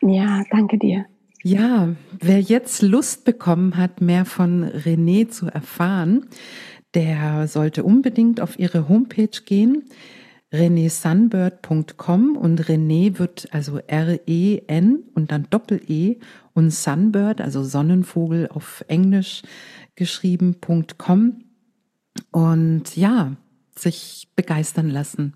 [0.02, 1.06] Ja, danke dir.
[1.44, 6.28] Ja, wer jetzt Lust bekommen hat, mehr von René zu erfahren,
[6.94, 9.84] der sollte unbedingt auf ihre Homepage gehen,
[10.52, 16.18] renesunbird.com und René wird also R-E-N und dann Doppel-E
[16.54, 19.44] und Sunbird, also Sonnenvogel auf Englisch
[19.96, 21.44] geschrieben.com
[22.32, 23.36] und ja,
[23.76, 25.36] sich begeistern lassen.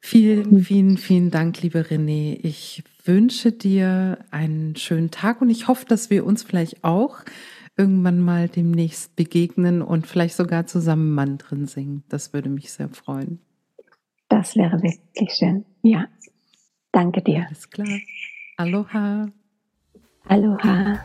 [0.00, 2.38] Vielen, vielen, vielen Dank, liebe René.
[2.42, 7.18] Ich wünsche dir einen schönen Tag und ich hoffe, dass wir uns vielleicht auch
[7.76, 12.04] irgendwann mal demnächst begegnen und vielleicht sogar zusammen Mantren singen.
[12.08, 13.40] Das würde mich sehr freuen.
[14.28, 15.64] Das wäre wirklich schön.
[15.82, 16.06] Ja.
[16.92, 17.46] Danke dir.
[17.46, 17.88] Alles klar.
[18.56, 19.28] Aloha.
[20.28, 21.04] Aloha.